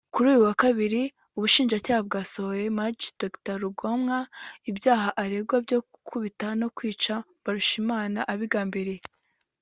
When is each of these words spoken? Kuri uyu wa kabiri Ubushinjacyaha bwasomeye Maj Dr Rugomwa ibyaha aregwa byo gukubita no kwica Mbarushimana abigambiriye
Kuri 0.13 0.27
uyu 0.31 0.45
wa 0.47 0.55
kabiri 0.63 1.01
Ubushinjacyaha 1.37 2.01
bwasomeye 2.07 2.67
Maj 2.77 2.97
Dr 3.21 3.55
Rugomwa 3.63 4.17
ibyaha 4.69 5.09
aregwa 5.23 5.57
byo 5.65 5.79
gukubita 5.91 6.47
no 6.59 6.67
kwica 6.75 7.13
Mbarushimana 7.41 8.19
abigambiriye 8.33 9.01